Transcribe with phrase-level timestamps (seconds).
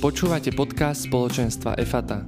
[0.00, 2.24] Počúvate podcast spoločenstva EFATA.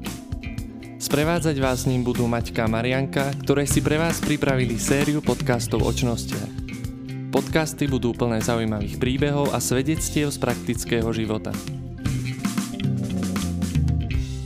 [1.00, 5.80] Sprevádzať vás s ním budú Maťka a Marianka, ktoré si pre vás pripravili sériu podcastov
[5.80, 6.52] o čnostiach.
[7.32, 11.56] Podcasty budú plné zaujímavých príbehov a svedectiev z praktického života.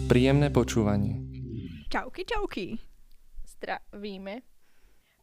[0.06, 1.18] Príjemné počúvanie.
[1.90, 2.78] Čauky, čauky.
[3.42, 4.46] Zdravíme.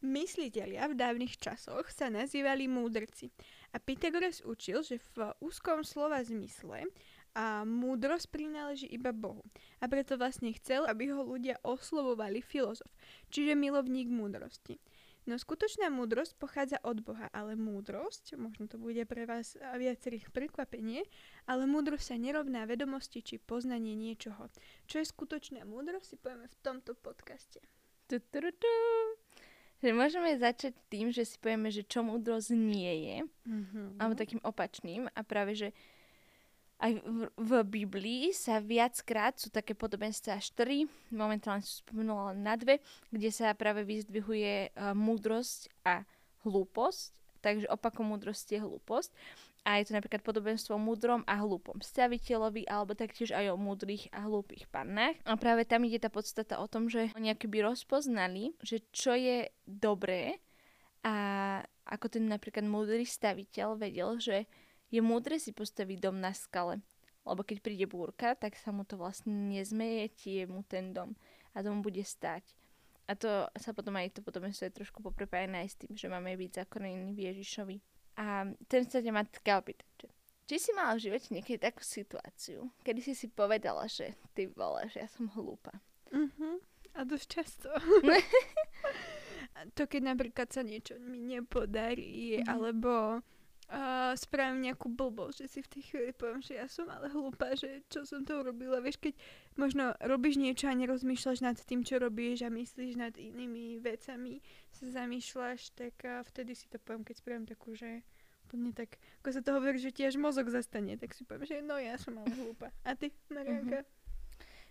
[0.04, 3.32] Myslitelia v dávnych časoch sa nazývali múdrci
[3.72, 6.84] a Pythagoras učil, že v úzkom slova zmysle
[7.34, 9.42] a múdrosť prináleží iba Bohu.
[9.82, 12.90] A preto vlastne chcel, aby ho ľudia oslovovali filozof,
[13.34, 14.78] čiže milovník múdrosti.
[15.24, 21.08] No skutočná múdrosť pochádza od Boha, ale múdrosť, možno to bude pre vás viacerých prekvapenie,
[21.48, 24.52] ale múdrosť sa nerovná vedomosti či poznanie niečoho.
[24.84, 27.64] Čo je skutočná múdrosť, si povieme v tomto podcaste.
[28.12, 28.74] Tu, tu, tu.
[29.80, 34.00] Že môžeme začať tým, že si povieme, že čo múdrosť nie je, Mm-hmm.
[34.00, 35.76] alebo takým opačným a práve, že
[36.84, 40.84] aj v, v Biblii sa viackrát sú také podobenstva až tri,
[41.16, 46.04] momentálne som spomenula na dve, kde sa práve vyzdvihuje uh, múdrosť a
[46.44, 49.16] hlúposť, takže opakom múdrosti je hlúposť.
[49.64, 54.12] A je to napríklad podobenstvo o múdrom a hlúpom staviteľovi, alebo taktiež aj o múdrych
[54.12, 55.16] a hlúpých pannách.
[55.24, 59.48] A práve tam ide tá podstata o tom, že oni akoby rozpoznali, že čo je
[59.64, 60.44] dobré
[61.08, 61.16] a
[61.88, 64.52] ako ten napríklad múdry staviteľ vedel, že
[64.94, 66.78] je múdre si postaviť dom na skale.
[67.26, 71.18] Lebo keď príde búrka, tak sa mu to vlastne nezmeje, tie mu ten dom
[71.56, 72.46] a dom bude stať.
[73.10, 76.36] A to sa potom aj to potom je trošku poprepájené aj s tým, že máme
[76.38, 77.78] byť zakorení v Ježišovi.
[78.20, 80.08] A ten sa ťa ma taká opýtať, že
[80.44, 84.86] či si mala v živote niekedy takú situáciu, kedy si si povedala, že ty vole,
[84.92, 85.72] že ja som hlúpa.
[86.12, 86.60] Uh-huh.
[86.94, 87.70] A dosť často.
[89.78, 92.48] To keď napríklad sa niečo mi nepodarí, Mhm.
[92.50, 93.22] alebo
[93.70, 97.56] uh, spravím nejakú blbosť, že si v tej chvíli poviem, že ja som ale hlúpa,
[97.56, 98.84] že čo som to urobila.
[98.84, 99.14] Vieš, keď
[99.56, 104.44] možno robíš niečo a nerozmýšľaš nad tým, čo robíš a myslíš nad inými vecami,
[104.74, 108.04] sa zamýšľaš, tak uh, vtedy si to poviem, keď spravím takú, že
[108.54, 111.66] úplne tak, ako sa to hovorí, že ti až mozog zastane, tak si poviem, že
[111.66, 112.70] no ja som ale hlúpa.
[112.86, 113.82] A ty, Marianka?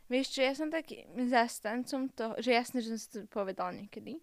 [0.06, 4.20] Vieš čo, ja som taký zastancom toho, že jasne, že som si to povedala niekedy.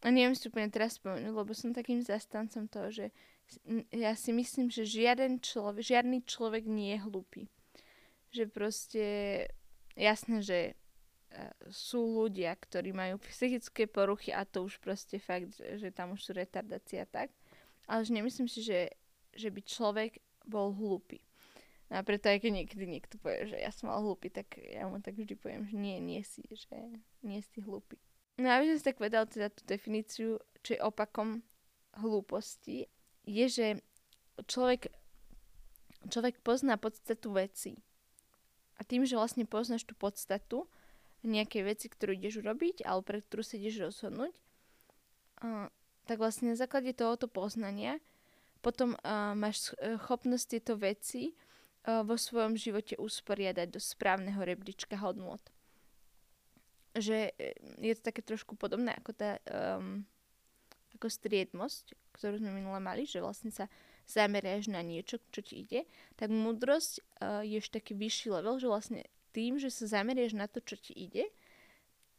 [0.00, 3.06] A neviem si úplne teraz spomenúť, lebo som takým zastancom toho, že
[3.90, 7.42] ja si myslím, že žiaden človek, žiadny človek nie je hlupý.
[8.30, 9.06] Že proste,
[9.98, 10.72] jasné, že e,
[11.70, 16.30] sú ľudia, ktorí majú psychické poruchy a to už proste fakt, že, tam už sú
[16.34, 17.34] retardácia tak.
[17.90, 18.94] Ale že nemyslím si, že,
[19.34, 21.18] že by človek bol hlupý.
[21.90, 24.86] No a preto aj keď niekedy niekto povie, že ja som mal hlúpy, tak ja
[24.86, 26.70] mu tak vždy poviem, že nie, nie si, že
[27.26, 27.98] nie si hlúpy.
[28.38, 31.42] No a aby som si tak povedal teda tú definíciu, čo je opakom
[31.98, 32.86] hlúposti,
[33.30, 33.66] je, že
[34.50, 34.90] človek,
[36.10, 37.78] človek pozná podstatu veci.
[38.80, 40.66] A tým, že vlastne poznáš tú podstatu
[41.20, 44.34] nejakej veci, ktorú ideš urobiť, alebo pre ktorú sa ideš rozhodnúť,
[45.44, 45.68] a,
[46.08, 48.00] tak vlastne na základe tohoto poznania
[48.64, 51.36] potom a, máš sch- schopnosť tieto veci
[51.84, 55.40] a, vo svojom živote usporiadať do správneho rebríčka hodnot.
[56.96, 57.52] Že e,
[57.84, 60.02] je to také trošku podobné ako tá um,
[60.96, 63.64] ako striedmosť, ktorú sme minule mali, že vlastne sa
[64.04, 65.88] zameriaš na niečo, čo ti ide,
[66.20, 69.00] tak múdrosť uh, je už taký vyšší level, že vlastne
[69.32, 71.32] tým, že sa zameriaš na to, čo ti ide,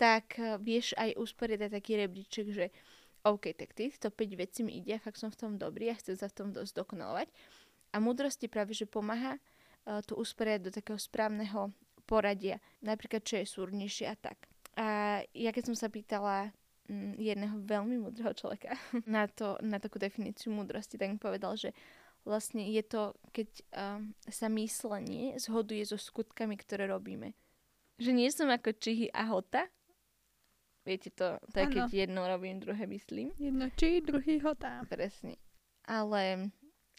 [0.01, 2.65] tak uh, vieš aj usporiadať taký rebríček, že
[3.21, 6.25] OK, tak týchto 5 vecí mi ide, fakt som v tom dobrý a chcem sa
[6.25, 7.29] v tom dosť dokonalovať.
[7.93, 11.69] A múdrosť ti práve, že pomáha uh, to usporiadať do takého správneho
[12.09, 14.49] poradia, napríklad čo je súrnejšie a tak.
[14.79, 16.55] A ja keď som sa pýtala
[17.17, 18.75] jedného veľmi múdreho človeka
[19.05, 21.71] na, to, na takú definíciu múdrosti, tak mi povedal, že
[22.25, 27.33] vlastne je to, keď um, sa myslenie zhoduje so skutkami, ktoré robíme.
[28.01, 29.69] Že nie som ako čihy a hota.
[30.81, 33.29] Viete to, to je keď jedno robím, druhé myslím.
[33.37, 34.81] Jedno či, druhý hotá.
[34.89, 35.37] Presne.
[35.85, 36.49] Ale,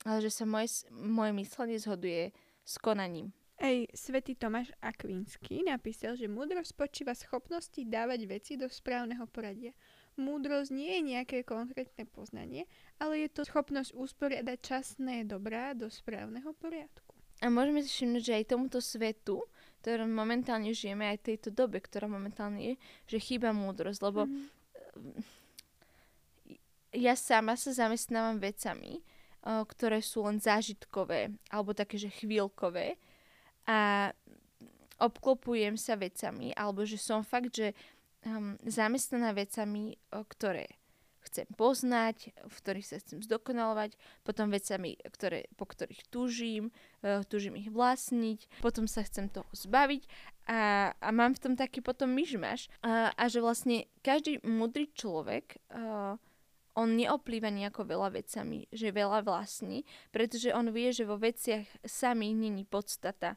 [0.07, 2.31] ale že sa moje, moje myslenie zhoduje
[2.63, 3.35] s konaním.
[3.63, 9.71] Ej, svätý Tomáš Akvínsky napísal, že múdrosť spočíva schopnosti dávať veci do správneho poradia.
[10.19, 12.67] Múdrosť nie je nejaké konkrétne poznanie,
[12.99, 17.15] ale je to schopnosť usporiadať časné dobrá do správneho poriadku.
[17.39, 19.47] A môžeme si všimnúť, že aj tomuto svetu,
[19.87, 22.75] ktorom momentálne žijeme, aj tejto dobe, ktorá momentálne je,
[23.07, 24.43] že chýba múdrosť, lebo Mhm.
[26.99, 29.07] ja sama sa zamestnávam vecami,
[29.47, 32.99] o, ktoré sú len zážitkové, alebo také, že chvíľkové
[33.67, 34.11] a
[35.03, 37.75] obklopujem sa vecami, alebo že som fakt, že
[38.27, 40.79] um, zamestnaná vecami, ktoré
[41.23, 43.95] chcem poznať, v ktorých sa chcem zdokonalovať,
[44.27, 46.75] potom vecami, ktoré, po ktorých túžim,
[47.07, 50.03] uh, túžim ich vlastniť, potom sa chcem toho zbaviť
[50.51, 55.63] a, a mám v tom taký potom myšmaš a, a že vlastne každý mudrý človek
[55.71, 56.19] uh,
[56.73, 62.35] on neoplýva nejako veľa vecami, že veľa vlastní, pretože on vie, že vo veciach samých
[62.35, 63.37] není podstata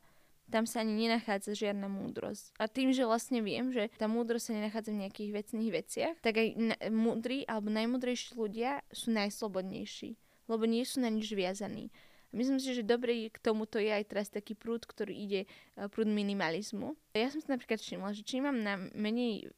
[0.51, 2.53] tam sa ani nenachádza žiadna múdrosť.
[2.61, 6.37] A tým, že vlastne viem, že tá múdrosť sa nenachádza v nejakých vecných veciach, tak
[6.37, 10.15] aj na- múdri alebo najmúdrejší ľudia sú najslobodnejší,
[10.45, 11.89] lebo nie sú na nič viazaní.
[12.35, 15.41] Myslím si, že dobrý k tomuto je aj teraz taký prúd, ktorý ide
[15.79, 16.99] uh, prúd minimalizmu.
[17.15, 19.55] Ja som si napríklad všimla, že čím mám na menej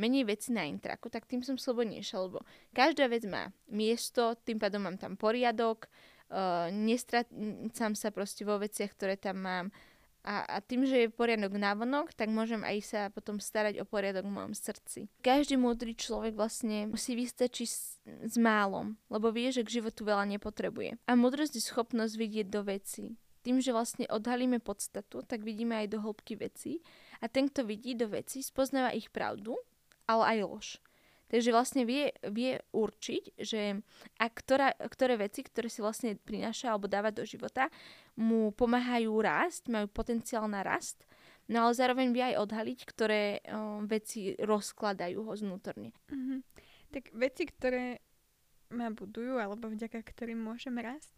[0.00, 2.40] menej veci na intraku, tak tým som slobodnejšia, lebo
[2.72, 5.86] každá vec má miesto, tým pádom mám tam poriadok,
[6.32, 9.66] uh, nestracam sa proste vo veciach, ktoré tam mám,
[10.22, 14.22] a, a tým, že je poriadok návonok, tak môžem aj sa potom starať o poriadok
[14.22, 15.10] v mojom srdci.
[15.18, 20.30] Každý múdry človek vlastne musí vystačiť s, s málom, lebo vie, že k životu veľa
[20.38, 21.02] nepotrebuje.
[21.10, 23.18] A múdrosť je schopnosť vidieť do veci.
[23.42, 26.78] Tým, že vlastne odhalíme podstatu, tak vidíme aj do hĺbky veci.
[27.18, 29.58] A ten, kto vidí do veci, spoznáva ich pravdu,
[30.06, 30.68] ale aj lož.
[31.32, 33.80] Takže vlastne vie, vie určiť, že
[34.20, 37.72] a ktorá, ktoré veci, ktoré si vlastne prináša alebo dáva do života,
[38.16, 41.04] mu pomáhajú rásť, majú potenciál na rast,
[41.48, 45.96] no ale zároveň vie aj odhaliť, ktoré o, veci rozkladajú ho znútorne.
[46.12, 46.38] Mm-hmm.
[46.92, 47.84] Tak veci, ktoré
[48.72, 51.12] ma budujú, alebo vďaka ktorým môžem rásť,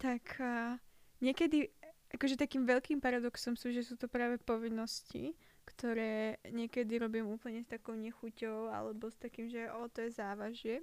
[0.00, 0.76] tak uh,
[1.20, 1.68] niekedy
[2.12, 7.70] akože takým veľkým paradoxom sú, že sú to práve povinnosti, ktoré niekedy robím úplne s
[7.70, 10.76] takou nechuťou alebo s takým, že o, to je závažie.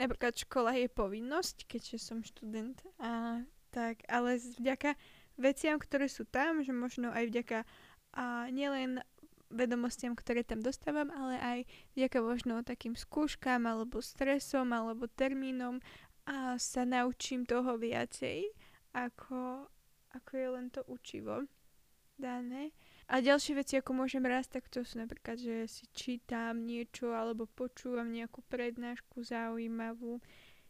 [0.00, 2.80] Napríklad škola je povinnosť, keďže som študent.
[2.96, 4.96] A, tak, ale vďaka
[5.36, 7.58] veciam, ktoré sú tam, že možno aj vďaka
[8.16, 9.04] a nielen
[9.50, 11.58] vedomostiam, ktoré tam dostávam, ale aj
[11.98, 15.82] vďaka možno takým skúškam alebo stresom alebo termínom
[16.24, 18.46] a sa naučím toho viacej,
[18.94, 19.66] ako,
[20.14, 21.44] ako je len to učivo
[22.14, 22.70] dané.
[23.10, 27.50] A ďalšie veci, ako môžem rásť, tak to sú napríklad, že si čítam niečo alebo
[27.50, 30.22] počúvam nejakú prednášku zaujímavú.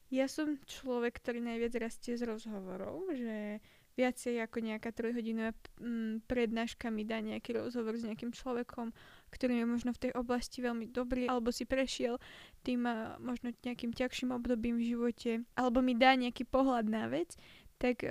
[0.09, 3.61] Ja som človek, ktorý najviac rastie z rozhovorov, že
[4.01, 8.97] viacej ako nejaká trojhodinová mm, prednáška mi dá nejaký rozhovor s nejakým človekom,
[9.29, 12.17] ktorý je možno v tej oblasti veľmi dobrý, alebo si prešiel
[12.65, 12.89] tým
[13.21, 17.37] možno nejakým ťažším obdobím v živote, alebo mi dá nejaký pohľad na vec,
[17.77, 18.09] tak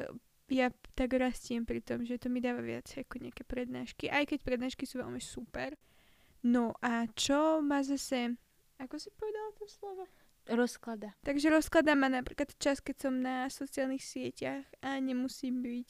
[0.49, 4.39] ja tak rastiem pri tom, že to mi dáva viac ako nejaké prednášky, aj keď
[4.43, 5.77] prednášky sú veľmi super.
[6.43, 8.35] No a čo ma zase,
[8.79, 10.03] ako si povedala to slovo?
[10.49, 11.13] Rozklada.
[11.21, 15.87] Takže rozklada ma napríklad čas, keď som na sociálnych sieťach a nemusím byť.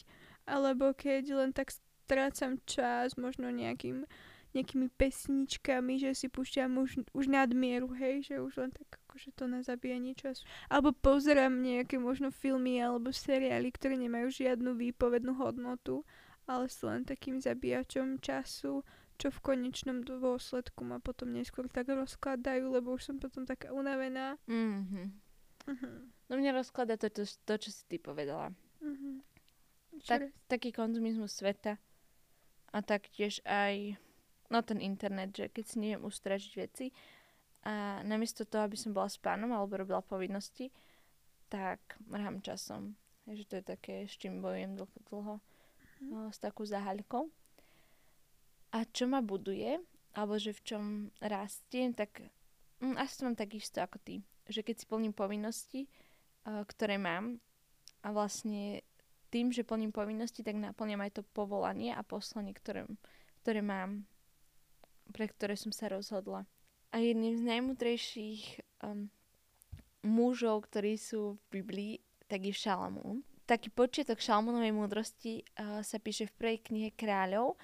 [0.50, 4.04] Alebo keď len tak strácam čas, možno nejakým
[4.50, 9.50] nejakými pesničkami, že si púšťam už, už nadmieru, hej, že už len tak akože to
[9.50, 10.46] na zabíjanie času.
[10.70, 16.06] Alebo pozerám nejaké možno filmy alebo seriály, ktoré nemajú žiadnu výpovednú hodnotu,
[16.46, 18.86] ale sú len takým zabíjačom času,
[19.18, 24.38] čo v konečnom dôsledku ma potom neskôr tak rozkladajú, lebo už som potom taká unavená.
[24.46, 25.06] Mm-hmm.
[25.74, 25.98] Uh-huh.
[26.30, 28.54] No mňa rozklada to, to, to čo si ty povedala.
[28.80, 29.26] Uh-huh.
[30.06, 31.82] Tak, taký konzumizmus sveta
[32.70, 33.98] a taktiež aj
[34.48, 36.94] no ten internet, že keď si neviem ustražiť veci
[37.64, 40.72] a namiesto toho, aby som bola s pánom alebo robila povinnosti,
[41.52, 42.96] tak mrhám časom.
[43.28, 46.08] Takže to je také, s čím bojujem dlho, dlho mm.
[46.10, 47.28] no, s takou zahaľkou.
[48.70, 49.82] A čo ma buduje,
[50.14, 50.84] alebo že v čom
[51.20, 52.22] rastiem, tak
[52.80, 54.16] mm, asi to mám takisto ako ty.
[54.50, 57.38] Že keď si plním povinnosti, uh, ktoré mám
[58.02, 58.82] a vlastne
[59.30, 62.90] tým, že plním povinnosti, tak naplňam aj to povolanie a poslanie, ktoré,
[63.46, 64.10] ktoré mám
[65.12, 66.46] pre ktoré som sa rozhodla.
[66.90, 68.44] A jedným z najmudrejších
[68.82, 69.14] um,
[70.02, 71.94] mužov, ktorí sú v Biblii,
[72.26, 73.22] tak je Šalamún.
[73.46, 77.58] Taký počiatok Šalamúnovej múdrosti uh, sa píše v prvej knihe kráľov,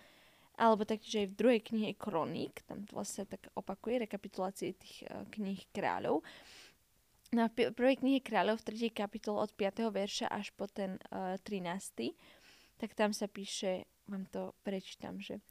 [0.61, 5.25] alebo taktiež aj v druhej knihe Kroník, tam to vlastne tak opakuje rekapitulácie tých uh,
[5.33, 6.21] kníh kráľov.
[7.33, 9.89] No a v prvej knihe kráľov, v tretej kapitole od 5.
[9.89, 12.13] verša až po ten uh, 13.
[12.77, 15.41] tak tam sa píše, vám to prečítam, že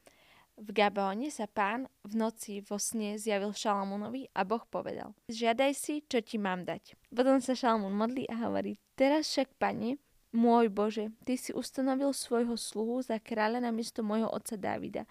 [0.54, 5.94] v Gabóne sa pán v noci vo sne zjavil Šalamúnovi a Boh povedal, žiadaj si,
[6.06, 6.94] čo ti mám dať.
[7.10, 9.98] Potom sa Šalamún modlí a hovorí, teraz však, pane,
[10.30, 15.10] môj Bože, ty si ustanovil svojho sluhu za kráľa na miesto môjho otca Davida.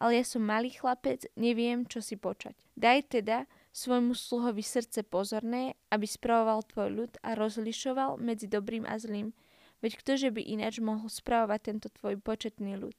[0.00, 2.56] Ale ja som malý chlapec, neviem, čo si počať.
[2.72, 3.44] Daj teda
[3.76, 9.36] svojmu sluhovi srdce pozorné, aby spravoval tvoj ľud a rozlišoval medzi dobrým a zlým.
[9.84, 12.96] Veď ktože by ináč mohol spravovať tento tvoj početný ľud?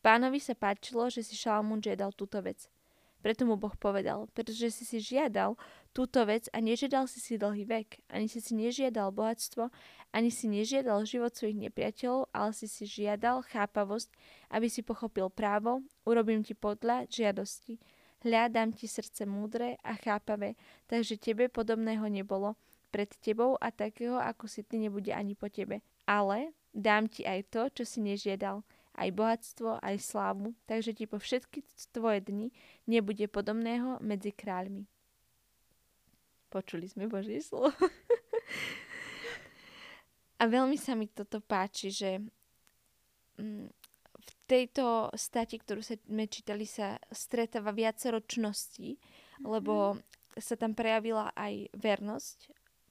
[0.00, 2.72] Pánovi sa páčilo, že si Šalamún žiadal túto vec.
[3.20, 5.52] Preto mu Boh povedal, pretože si si žiadal
[5.92, 9.68] túto vec a nežiadal si si dlhý vek, ani si si nežiadal bohatstvo,
[10.08, 14.08] ani si nežiadal život svojich nepriateľov, ale si si žiadal chápavosť,
[14.48, 17.76] aby si pochopil právo, urobím ti podľa žiadosti.
[18.24, 20.56] Hľa, dám ti srdce múdre a chápavé,
[20.88, 22.56] takže tebe podobného nebolo
[22.88, 25.84] pred tebou a takého, ako si ty, nebude ani po tebe.
[26.08, 28.64] Ale dám ti aj to, čo si nežiadal,
[29.00, 31.64] aj bohatstvo, aj slávu, takže ti po všetky
[31.96, 32.52] tvoje dni
[32.84, 34.84] nebude podobného medzi kráľmi.
[36.52, 37.72] Počuli sme Božie slovo.
[40.40, 42.20] A veľmi sa mi toto páči, že
[43.36, 43.68] mm,
[44.20, 49.44] v tejto stati, ktorú sme čítali, sa stretáva viacero čností, mm-hmm.
[49.46, 50.00] lebo
[50.36, 52.38] sa tam prejavila aj vernosť,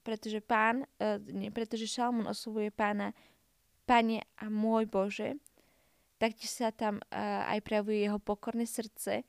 [0.06, 3.12] pretože pán, uh, nie, pretože Šalmún oslovuje pána
[3.84, 5.34] Pane a môj Bože,
[6.20, 9.24] taktiež sa tam uh, aj prejavuje jeho pokorné srdce,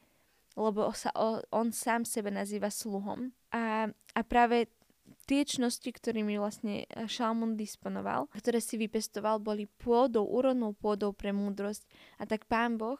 [0.59, 1.15] lebo sa,
[1.55, 3.31] on sám sebe nazýva sluhom.
[3.55, 4.67] A, a práve
[5.23, 11.87] tie čnosti, ktorými vlastne Šalmún disponoval, ktoré si vypestoval, boli pôdou, úrodnou pôdou pre múdrosť.
[12.19, 12.99] A tak pán Boh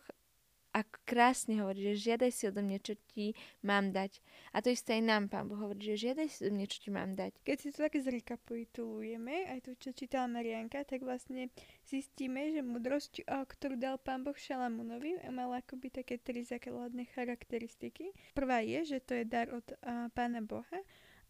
[0.71, 4.23] ako krásne hovorí, že žiadaj si odo mňa, čo ti mám dať.
[4.55, 6.89] A to isté aj nám Pán Boh hovorí, že žiadaj si odo mňa, čo ti
[6.89, 7.31] mám dať.
[7.43, 11.51] Keď si to tak zrekapitulujeme, aj to, čo čítala Marianka, tak vlastne
[11.83, 18.15] zistíme, že múdrosť, ktorú dal Pán Boh Šalamúnovi, mala akoby také tri základné charakteristiky.
[18.31, 20.79] Prvá je, že to je dar od a, Pána Boha.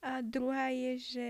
[0.01, 1.29] A druhá je, že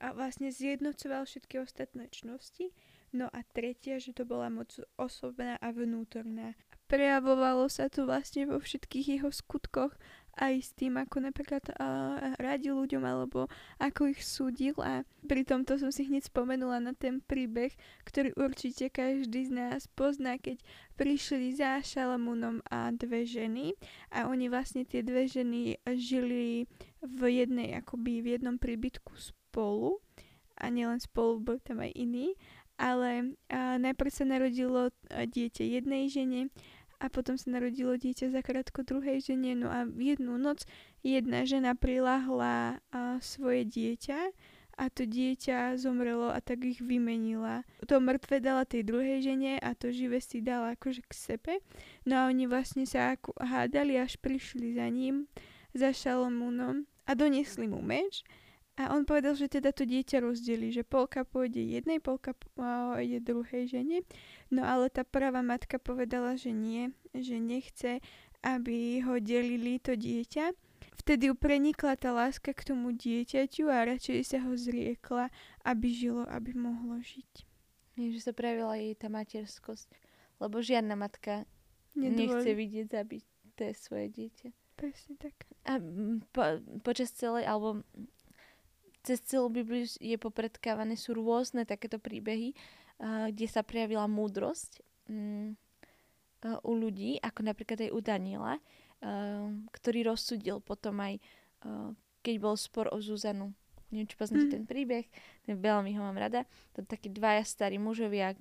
[0.00, 2.72] a vlastne zjednocoval všetky ostatné čnosti.
[3.12, 6.56] No a tretia, že to bola moc osobná a vnútorná.
[6.90, 9.94] Prejavovalo sa to vlastne vo všetkých jeho skutkoch,
[10.40, 14.74] aj s tým, ako napríklad uh, radil ľuďom, alebo ako ich súdil.
[14.80, 17.74] A pri tomto som si hneď spomenula na ten príbeh,
[18.08, 20.62] ktorý určite každý z nás pozná, keď
[20.96, 23.76] prišli za Šalamúnom a dve ženy.
[24.14, 26.64] A oni vlastne tie dve ženy žili
[27.04, 30.00] v jednej, akoby v jednom príbytku spolu.
[30.60, 32.36] A nielen spolu, bol tam aj iný,
[32.80, 36.48] ale uh, najprv sa narodilo dieťa jednej žene
[37.00, 39.56] a potom sa narodilo dieťa za krátko druhej žene.
[39.56, 40.68] No a v jednu noc
[41.00, 44.30] jedna žena priláhla a, svoje dieťa
[44.80, 47.64] a to dieťa zomrelo a tak ich vymenila.
[47.88, 51.52] To mŕtve dala tej druhej žene a to živé si dala akože k sebe.
[52.04, 55.28] No a oni vlastne sa hádali, až prišli za ním,
[55.72, 58.24] za Šalomúnom a doniesli mu meč
[58.80, 63.68] a on povedal, že teda to dieťa rozdelí, že polka pôjde jednej, polka pôjde druhej
[63.68, 64.00] žene.
[64.50, 68.02] No ale tá prvá matka povedala, že nie, že nechce,
[68.42, 70.50] aby ho delili to dieťa.
[71.00, 75.32] Vtedy ju prenikla tá láska k tomu dieťaťu a radšej sa ho zriekla,
[75.64, 77.46] aby žilo, aby mohlo žiť.
[77.96, 79.88] Nie, že sa prejavila jej tá materskosť,
[80.42, 81.48] lebo žiadna matka
[81.94, 82.42] Nedovolí.
[82.42, 83.24] nechce vidieť zabiť
[83.56, 84.48] to svoje dieťa.
[84.76, 85.36] Presne tak.
[85.68, 85.76] A
[86.32, 86.42] po,
[86.80, 87.84] počas celej, alebo
[89.04, 92.56] cez celú Bibliu je popredkávané, sú rôzne takéto príbehy,
[93.00, 95.56] kde sa prejavila múdrosť uh,
[96.64, 98.56] u ľudí, ako napríklad aj u Daniela,
[99.76, 101.20] ktorý rozsudil potom aj,
[102.24, 103.52] keď bol spor o Zuzanu.
[103.92, 104.54] Neviem, či poznáte mm.
[104.56, 105.04] ten príbeh,
[105.44, 106.48] ten veľmi ho mám rada.
[106.78, 108.32] To takí dvaja starí mužovia,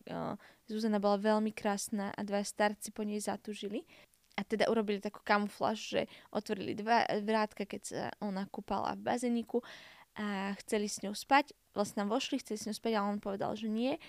[0.69, 3.83] Zuzana bola veľmi krásna a dvaja starci po nej zatúžili.
[4.39, 6.01] A teda urobili takú kamufláž, že
[6.31, 9.59] otvorili dva vrátka, keď sa ona kúpala v bazeniku
[10.15, 11.51] a chceli s ňou spať.
[11.75, 13.99] Vlastne vošli, chceli s ňou spať, ale on povedal, že nie.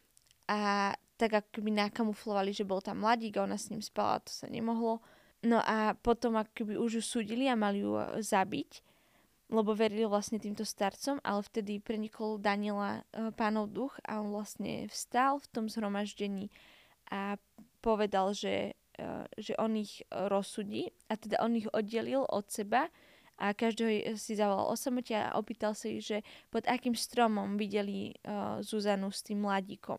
[0.50, 4.50] A tak by nakamuflovali, že bol tam mladík a ona s ním spala, to sa
[4.50, 4.98] nemohlo.
[5.46, 8.84] No a potom akoby už ju súdili a mali ju e, zabiť,
[9.48, 14.88] lebo verili vlastne týmto starcom, ale vtedy prenikol Daniela e, pánov duch a on vlastne
[14.92, 16.52] vstal v tom zhromaždení
[17.08, 17.40] a
[17.80, 19.08] povedal, že, e,
[19.40, 22.92] že on ich rozsudí a teda on ich oddelil od seba
[23.40, 26.20] a každého si zavolal o samote a opýtal sa ich, že
[26.52, 29.96] pod akým stromom videli uh, Zuzanu s tým mladíkom.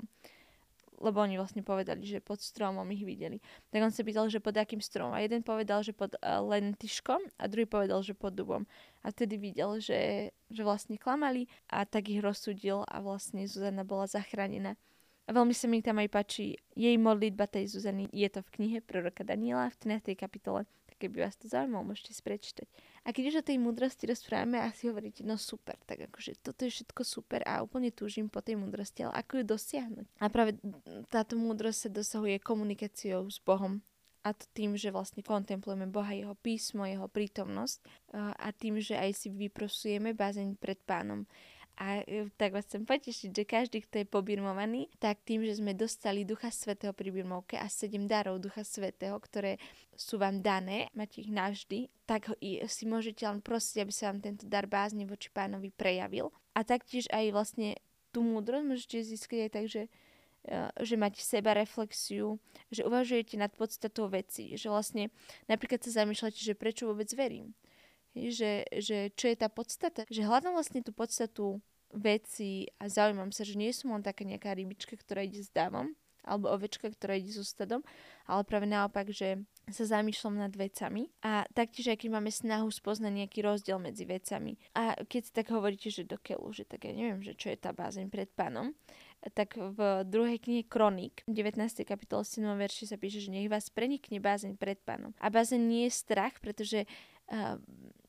[1.02, 3.42] Lebo oni vlastne povedali, že pod stromom ich videli.
[3.74, 5.18] Tak on sa pýtal, že pod akým stromom.
[5.18, 8.70] A jeden povedal, že pod uh, lentyškom a druhý povedal, že pod dubom.
[9.02, 14.06] A vtedy videl, že, že vlastne klamali a tak ich rozsudil a vlastne Zuzana bola
[14.06, 14.78] zachránená.
[15.26, 18.10] A veľmi sa mi tam aj páči jej modlitba tej Zuzany.
[18.14, 20.14] Je to v knihe proroka Daniela v 13.
[20.14, 20.70] kapitole.
[21.02, 22.70] Keby vás to zaujímalo, môžete si prečítať.
[23.02, 26.62] A keď už o tej múdrosti rozprávame a si hovoríte, no super, tak akože toto
[26.62, 30.06] je všetko super a úplne túžim po tej múdrosti, ale ako ju dosiahnuť?
[30.22, 30.62] A práve
[31.10, 33.82] táto múdrosť sa dosahuje komunikáciou s Bohom
[34.22, 37.82] a to tým, že vlastne kontemplujeme Boha, Jeho písmo, Jeho prítomnosť
[38.14, 41.26] a tým, že aj si vyprosujeme bázeň pred pánom.
[41.82, 45.74] A e, tak vás chcem potešiť, že každý, kto je pobirmovaný, tak tým, že sme
[45.74, 49.58] dostali Ducha Svetého pri birmovke a sedem darov Ducha Svetého, ktoré
[49.98, 52.38] sú vám dané, máte ich navždy, tak
[52.70, 56.30] si môžete len prosiť, aby sa vám tento dar bázne voči pánovi prejavil.
[56.54, 57.74] A taktiež aj vlastne
[58.14, 59.82] tú múdrosť môžete získať aj tak, že
[60.46, 62.38] e, že máte seba reflexiu,
[62.70, 65.10] že uvažujete nad podstatou veci, že vlastne
[65.50, 67.58] napríklad sa zamýšľate, že prečo vôbec verím.
[68.14, 70.06] Že, že čo je tá podstata.
[70.12, 74.56] Že hľadám vlastne tú podstatu veci a zaujímam sa, že nie som len taká nejaká
[74.56, 77.82] rybička, ktorá ide s dávom, alebo ovečka, ktorá ide so stadom,
[78.30, 83.14] ale práve naopak, že sa zamýšľam nad vecami a taktiež, aj keď máme snahu spoznať
[83.14, 84.58] nejaký rozdiel medzi vecami.
[84.78, 87.58] A keď si tak hovoríte, že do keľu, že tak ja neviem, že čo je
[87.58, 88.74] tá bázeň pred pánom,
[89.38, 91.62] tak v druhej knihe Kronik, 19.
[91.86, 92.42] kapitole 7.
[92.58, 95.14] verši sa píše, že nech vás prenikne bázeň pred pánom.
[95.22, 96.90] A bázeň nie je strach, pretože
[97.30, 97.62] uh,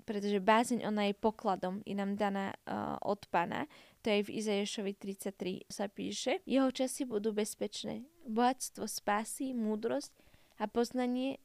[0.03, 3.71] pretože bázeň ona je pokladom, je nám daná uh, od pána.
[4.03, 6.43] To je v Izaješovi 33 sa píše.
[6.43, 8.03] Jeho časy budú bezpečné.
[8.27, 10.11] Bohatstvo spásy, múdrosť
[10.59, 11.39] a poznanie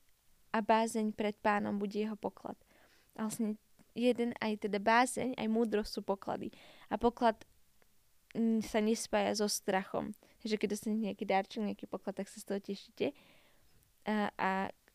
[0.54, 2.58] a bázeň pred pánom bude jeho poklad.
[3.18, 3.62] A vlastne
[3.98, 6.54] jeden aj teda bázeň, aj múdrosť sú poklady.
[6.90, 7.38] A poklad
[8.38, 10.14] mm, sa nespája so strachom.
[10.42, 13.14] Takže keď dostanete nejaký darček, nejaký poklad, tak sa z toho tešíte.
[14.06, 14.52] A, a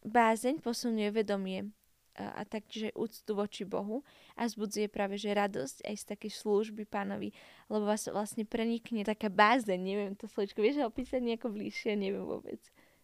[0.07, 1.71] bázeň posunuje vedomie
[2.17, 4.05] a, taktiež úctu voči Bohu
[4.37, 7.33] a zbudzuje práve že radosť aj z takej služby pánovi,
[7.73, 12.25] lebo vás vlastne prenikne taká bázeň, neviem to slovičko, vieš ho opísať nejako bližšie, neviem
[12.25, 12.61] vôbec.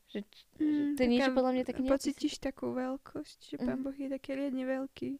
[0.08, 3.84] Že, mm, že to je niečo podľa mňa také Pocítiš takú veľkosť, že pán mm.
[3.84, 5.10] Boh je taký riadne veľký,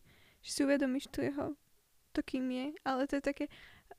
[0.40, 1.52] že si uvedomíš tu jeho,
[2.16, 3.44] to kým je, ale to je také,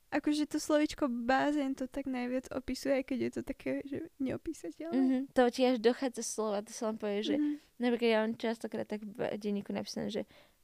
[0.10, 4.98] akože to slovičko bázeň to tak najviac opisuje, aj keď je to také, že neopísateľné.
[4.98, 5.22] Mm-hmm.
[5.38, 7.56] To ti až dochádza slova, to sa vám povie, že mm-hmm.
[7.82, 10.24] napríklad ja mám častokrát tak v denníku napísané, že,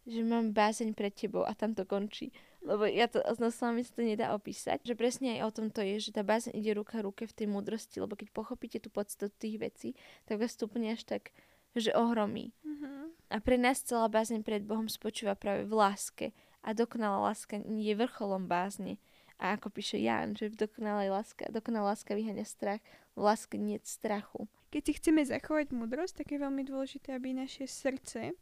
[0.10, 2.34] že mám bázeň pred tebou a tam to končí.
[2.66, 4.82] Lebo ja to s slovami to nedá opísať.
[4.82, 7.46] Že presne aj o tom to je, že tá bázeň ide ruka ruke v tej
[7.46, 9.90] múdrosti, lebo keď pochopíte tú podstatu tých vecí,
[10.26, 11.30] tak vás úplne až tak,
[11.78, 12.58] že ohromí.
[12.66, 13.30] Mm-hmm.
[13.30, 16.26] A pre nás celá bázeň pred Bohom spočíva práve v láske.
[16.66, 18.98] A dokonalá láska je vrcholom bázne.
[19.36, 22.80] A ako píše Jan, že v dokonalej láska, dokonalá láska vyhania strach,
[23.16, 24.48] v láske nie strachu.
[24.72, 28.36] Keď si chceme zachovať múdrosť, tak je veľmi dôležité, aby naše srdce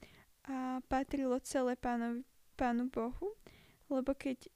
[0.45, 2.21] a patrilo celé pánu,
[2.57, 3.37] pánu Bohu,
[3.89, 4.49] lebo keď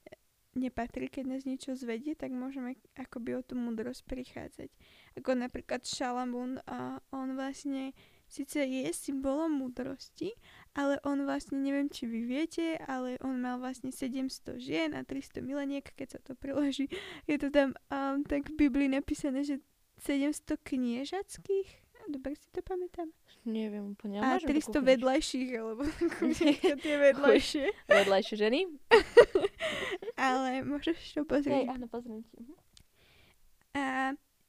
[0.58, 4.70] nepatrí, keď nás niečo zvedie, tak môžeme akoby o tú múdrosť prichádzať.
[5.22, 7.94] Ako napríklad Šalamún, a on vlastne
[8.26, 10.34] síce je symbolom múdrosti,
[10.78, 15.42] ale on vlastne, neviem či vy viete, ale on mal vlastne 700 žien a 300
[15.42, 16.86] mileniek, keď sa to preloží.
[17.26, 19.58] Je to tam um, tak v Biblii napísané, že
[19.98, 23.12] 700 kniežackých Dobre si to pamätám.
[23.44, 24.24] Neviem úplne.
[24.24, 25.84] A 300 vedľajších, alebo
[26.84, 27.64] tie vedľajšie.
[28.00, 28.60] vedľajšie ženy.
[30.16, 31.68] ale môžeš to pozrieť.
[31.68, 32.40] Hej, áno, pozriem ti.
[32.40, 32.54] Mhm.
[33.76, 33.84] A,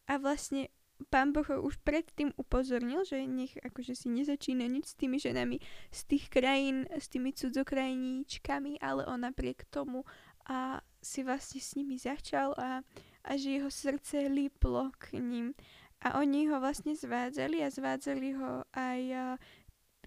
[0.07, 0.71] a vlastne
[1.07, 5.57] pán Boh už predtým upozornil, že nech akože si nezačína nič s tými ženami
[5.89, 10.03] z tých krajín, s tými cudzokrajníčkami, ale on napriek tomu
[10.49, 12.83] a si vlastne s nimi začal a,
[13.23, 15.55] a že jeho srdce líplo k ním.
[15.99, 19.01] A oni ho vlastne zvádzali a zvádzali ho aj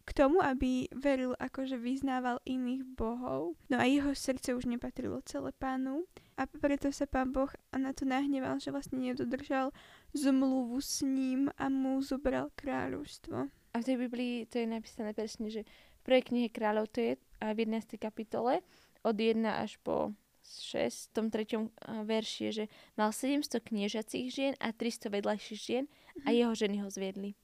[0.03, 3.55] k tomu, aby veril, akože vyznával iných bohov.
[3.71, 8.03] No a jeho srdce už nepatrilo celé pánu a preto sa pán Boh na to
[8.03, 9.71] nahneval, že vlastne nedodržal
[10.11, 13.47] zmluvu s ním a mu zobral kráľovstvo.
[13.73, 17.13] A v tej Biblii to je napísané presne, že v prvej knihe kráľov to je
[17.39, 17.97] v 11.
[17.97, 18.61] kapitole
[19.07, 20.13] od 1 až po
[20.43, 21.71] 6, v tom treťom
[22.03, 22.65] verši je, že
[22.99, 25.85] mal 700 kniežacích žien a 300 vedľajších žien
[26.27, 26.37] a mhm.
[26.37, 27.39] jeho ženy ho zviedli.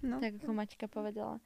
[0.00, 0.22] No.
[0.22, 1.42] Tak ako Maťka povedala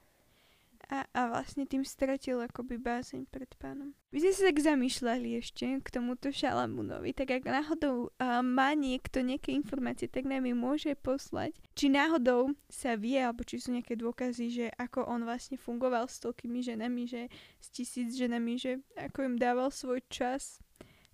[0.90, 3.94] a, a vlastne tým stratil akoby bázeň pred pánom.
[4.10, 9.24] Vy ste sa tak zamýšľali ešte k tomuto Šalamúnovi, tak ak náhodou uh, má niekto
[9.24, 11.56] nejaké informácie, tak nám ich môže poslať.
[11.72, 16.20] Či náhodou sa vie, alebo či sú nejaké dôkazy, že ako on vlastne fungoval s
[16.20, 17.22] toľkými ženami, že
[17.56, 20.60] s tisíc ženami, že ako im dával svoj čas.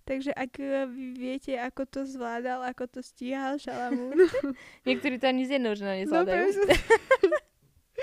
[0.09, 0.57] Takže ak
[0.89, 4.17] vy viete, ako to zvládal, ako to stíhal Šalamún.
[4.89, 6.45] Niektorí to ani z jednou ženou nezvládajú.
[6.49, 7.37] No,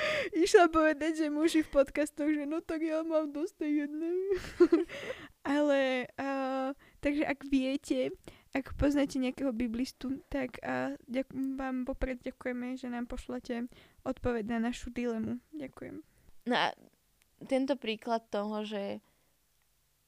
[0.45, 4.19] Išla povedať, že muži v podcastoch, že no tak ja mám dosť tej jednej.
[5.57, 8.11] Ale, uh, takže ak viete,
[8.51, 13.71] ak poznáte nejakého biblistu, tak uh, ďak- vám popred ďakujeme, že nám pošlete
[14.03, 15.39] odpoveď na našu dilemu.
[15.55, 16.03] Ďakujem.
[16.47, 16.75] No a
[17.47, 19.05] tento príklad toho, že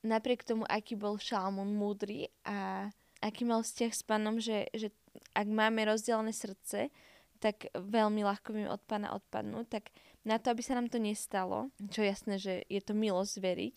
[0.07, 4.95] napriek tomu, aký bol Šalmún múdry a aký mal vzťah s pánom, že, že
[5.35, 6.91] ak máme rozdelené srdce,
[7.39, 9.95] tak veľmi ľahko vieme od pána odpadnúť, tak
[10.27, 13.77] na to, aby sa nám to nestalo, čo jasné, že je to milosť veriť,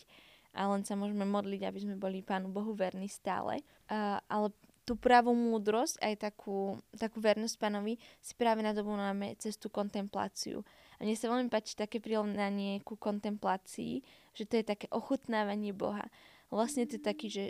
[0.52, 3.64] a len sa môžeme modliť, aby sme boli Pánu Bohu verní stále.
[3.88, 4.52] Uh, ale
[4.84, 10.60] tú pravú múdrosť, aj takú, takú vernosť pánovi, si práve nadobúvame cez tú kontempláciu.
[10.98, 14.02] A mne sa veľmi páči také prirovnanie ku kontemplácii,
[14.36, 16.04] že to je také ochutnávanie Boha.
[16.52, 17.44] Vlastne to je taký, že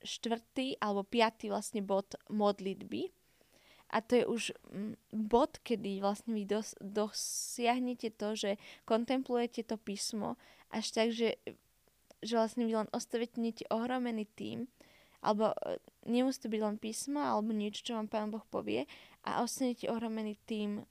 [0.00, 3.10] štvrtý alebo piatý vlastne bod modlitby.
[3.90, 8.50] A to je už mm, bod, kedy vlastne vy dos- dosiahnete to, že
[8.82, 10.34] kontemplujete to písmo
[10.74, 11.38] až tak, že,
[12.22, 14.66] že vlastne vy len ostavíte ohromený tým,
[15.22, 18.90] alebo e, nemusí to byť len písmo, alebo niečo, čo vám Pán Boh povie
[19.22, 20.82] a ostanete ohromený tým,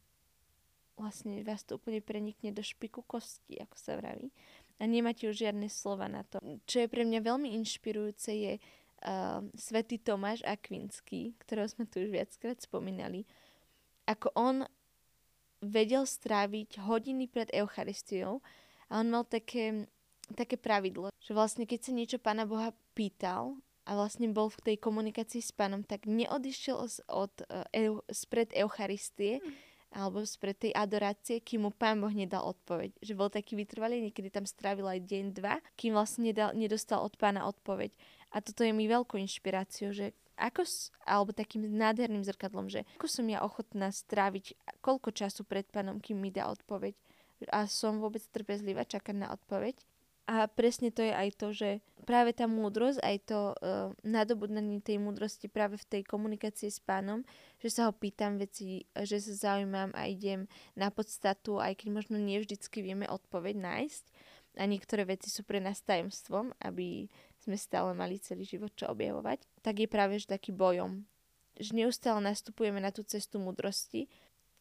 [0.95, 4.31] vlastne vás to úplne prenikne do špiku kosti, ako sa vraví.
[4.79, 6.39] A nemáte už žiadne slova na to.
[6.67, 8.53] Čo je pre mňa veľmi inšpirujúce je
[9.03, 13.27] uh, svätý Tomáš Akvinský, ktorého sme tu už viackrát spomínali,
[14.05, 14.55] ako on
[15.65, 18.43] vedel stráviť hodiny pred Eucharistiou
[18.91, 19.89] a on mal také,
[20.37, 24.77] také pravidlo, že vlastne keď sa niečo Pána Boha pýtal a vlastne bol v tej
[24.81, 31.39] komunikácii s pánom, tak neodišiel z, od, uh, spred Eucharistie, mm alebo spred tej adorácie,
[31.39, 32.99] kým mu pán Boh nedal odpoveď.
[32.99, 37.15] Že bol taký vytrvalý, niekedy tam strávil aj deň, dva, kým vlastne nedal, nedostal od
[37.15, 37.95] pána odpoveď.
[38.35, 40.67] A toto je mi veľkou inšpiráciou, že ako,
[41.07, 46.19] alebo takým nádherným zrkadlom, že ako som ja ochotná stráviť koľko času pred pánom, kým
[46.19, 46.91] mi dá odpoveď.
[47.55, 49.79] A som vôbec trpezlivá čakať na odpoveď.
[50.25, 51.69] A presne to je aj to, že
[52.01, 57.21] práve tá múdrosť, aj to uh, nadobudnanie tej múdrosti práve v tej komunikácii s pánom,
[57.61, 62.17] že sa ho pýtam veci, že sa zaujímam a idem na podstatu, aj keď možno
[62.17, 62.41] nie
[62.73, 64.03] vieme odpoveď nájsť.
[64.55, 67.11] A niektoré veci sú pre nás tajomstvom, aby
[67.45, 69.45] sme stále mali celý život čo objavovať.
[69.61, 71.05] Tak je práve že taký bojom.
[71.61, 74.09] Že neustále nastupujeme na tú cestu múdrosti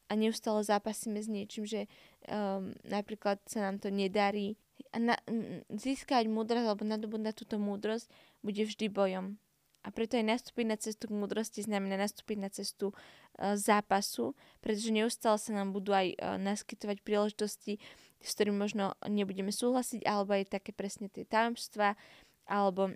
[0.08, 1.88] a neustále zápasíme s niečím, že
[2.28, 4.60] um, napríklad sa nám to nedarí,
[4.94, 5.16] a na,
[5.70, 8.10] získať múdrosť alebo nadobudnúť túto múdrosť
[8.42, 9.38] bude vždy bojom.
[9.84, 14.32] A preto aj nastúpiť na cestu k múdrosti znamená nastúpiť na cestu uh, zápasu,
[14.64, 17.76] pretože neustále sa nám budú aj uh, naskytovať príležitosti,
[18.24, 22.00] s ktorými možno nebudeme súhlasiť, alebo aj také presne tie tajomstva,
[22.48, 22.92] alebo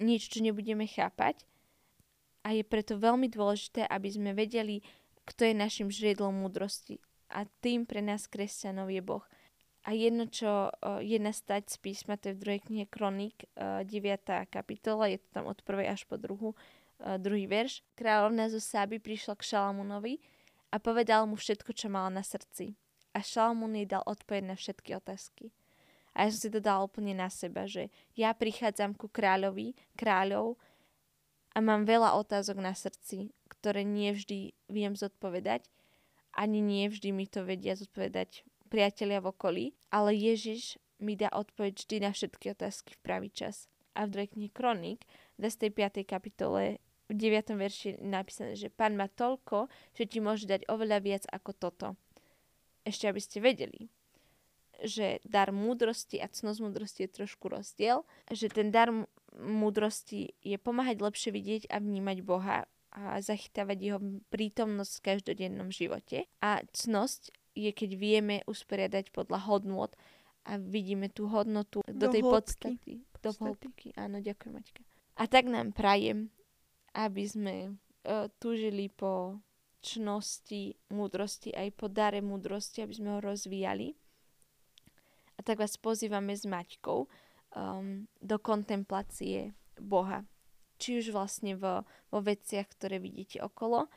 [0.00, 1.44] niečo, čo nebudeme chápať.
[2.40, 4.80] A je preto veľmi dôležité, aby sme vedeli,
[5.28, 6.98] kto je našim žriedlom múdrosti.
[7.30, 9.22] A tým pre nás kresťanov je Boh.
[9.84, 13.80] A jedno, čo uh, jedna stať z písma, to je v druhej knihe Kronik, uh,
[13.84, 14.50] 9.
[14.52, 17.80] kapitola, je to tam od prvej až po druhú, uh, druhý verš.
[17.96, 20.20] Kráľovna zo Sáby prišla k Šalamúnovi
[20.68, 22.76] a povedal mu všetko, čo mala na srdci.
[23.16, 25.48] A Šalamún jej dal odpoveď na všetky otázky.
[26.14, 30.58] A ja som si to dal úplne na seba, že ja prichádzam ku kráľovi, kráľov
[31.54, 35.66] a mám veľa otázok na srdci, ktoré nie vždy viem zodpovedať,
[36.34, 41.74] ani nie vždy mi to vedia zodpovedať priatelia v okolí, ale Ježiš mi dá odpoveď
[41.74, 43.66] vždy na všetky otázky v pravý čas.
[43.98, 45.02] A v druhej knihe Kronik,
[45.34, 46.06] v 25.
[46.06, 46.78] kapitole,
[47.10, 47.58] v 9.
[47.58, 49.66] verši napísané, že pán má toľko,
[49.98, 51.88] že ti môže dať oveľa viac ako toto.
[52.86, 53.90] Ešte aby ste vedeli,
[54.84, 58.90] že dar múdrosti a cnosť múdrosti je trošku rozdiel, že ten dar
[59.36, 64.00] múdrosti je pomáhať lepšie vidieť a vnímať Boha a zachytávať jeho
[64.34, 66.26] prítomnosť v každodennom živote.
[66.42, 69.94] A cnosť je, keď vieme usporiadať podľa hodnot
[70.46, 72.34] a vidíme tú hodnotu do, do tej hĺbky.
[72.34, 72.94] podstaty.
[73.22, 73.88] Do hĺbky.
[73.94, 74.82] Áno, ďakujem, Maťka.
[75.20, 76.32] A tak nám prajem,
[76.96, 79.38] aby sme uh, túžili po
[79.80, 83.96] čnosti, múdrosti, aj po dare múdrosti, aby sme ho rozvíjali.
[85.40, 90.28] A tak vás pozývame s Maťkou um, do kontemplácie Boha.
[90.76, 93.88] Či už vlastne vo, vo veciach, ktoré vidíte okolo,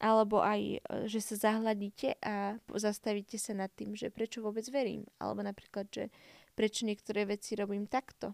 [0.00, 0.78] alebo aj, e,
[1.12, 5.04] že sa zahľadíte a zastavíte sa nad tým, že prečo vôbec verím.
[5.20, 6.08] Alebo napríklad, že
[6.56, 8.32] prečo niektoré veci robím takto.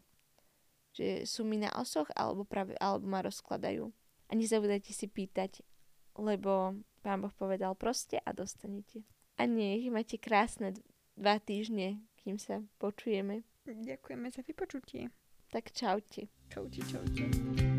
[0.95, 3.91] Že sú mi na osoch, alebo, práve, alebo ma rozkladajú.
[4.31, 5.67] A nezabudajte si pýtať,
[6.15, 9.03] lebo pán Boh povedal proste a dostanete.
[9.39, 10.79] A nech máte krásne
[11.19, 11.99] dva týždne,
[12.29, 13.41] kým sa počujeme.
[13.65, 15.09] Ďakujeme za vypočutie.
[15.49, 16.29] Tak čaute.
[16.53, 17.78] Čaute, čaute.